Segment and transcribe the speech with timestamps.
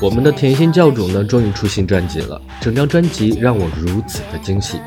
[0.00, 4.78] 我们的甜心教主呢，终于出新专辑了，整张专辑让我如此的惊喜。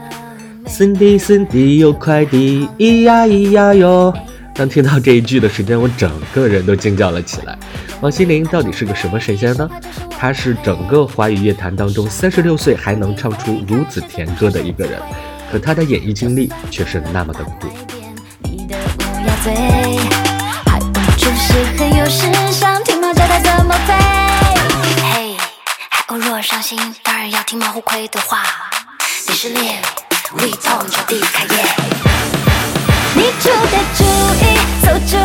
[0.66, 4.14] Cindy Cindy 有快递，咿呀咿呀哟！
[4.55, 7.58] 当听到这一句的时间，我整个人都惊叫了起来。
[8.00, 9.70] 王心凌到底是个什么神仙呢？
[10.12, 14.98] 她是整个华语乐坛当中三十六岁还能唱出如此甜歌的一个人，
[15.52, 17.68] 可她的演艺经历却是那么的苦。
[19.44, 20.30] 伤
[27.82, 28.43] 亏的话。
[29.27, 29.79] 你是猎
[30.34, 31.63] 物，力痛就地开业。
[33.13, 35.15] 你出的主意，馊主，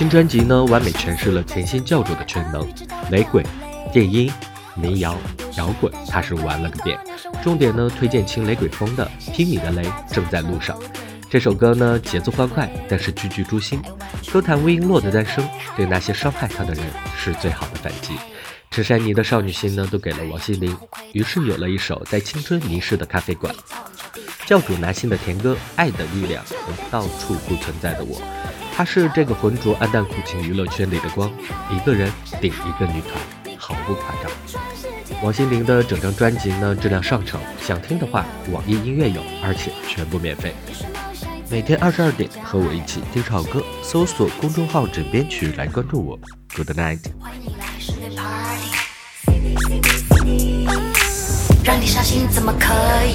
[0.00, 2.66] 新专辑呢，完美诠释了甜心教主的全能，
[3.10, 3.44] 雷鬼、
[3.92, 4.32] 电音、
[4.74, 5.14] 民谣、
[5.58, 6.98] 摇滚，他是玩了个遍。
[7.42, 10.74] 重点呢，推荐轻雷鬼风的《听你的雷正在路上》。
[11.28, 13.78] 这首歌呢，节奏欢快，但是句句诛心。
[14.32, 15.46] 歌坛魏璎珞的诞生，
[15.76, 16.82] 对那些伤害他的人
[17.18, 18.14] 是最好的反击。
[18.70, 20.74] 赤山泥的少女心呢，都给了王心凌，
[21.12, 23.54] 于是有了一首在青春迷失的咖啡馆。
[24.46, 28.18] 教主拿心的甜歌，《爱的力量》和到处不存在的我。
[28.80, 31.30] 他是这个浑浊暗淡苦情娱乐圈里的光，
[31.70, 32.10] 一个人
[32.40, 34.32] 顶一个女团，毫不夸张。
[35.22, 40.54] 王心凌的整张专辑呢，质量上乘，想听的话，网易音乐有，而且全部免费。
[41.50, 46.18] 每天二十二点，和我一起听好歌，搜索公众号“枕边曲”来关注我。
[46.56, 47.00] Good night。
[51.62, 52.72] 让你伤心怎么可
[53.04, 53.14] 以